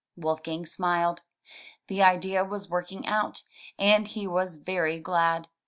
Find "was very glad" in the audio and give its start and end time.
4.25-5.47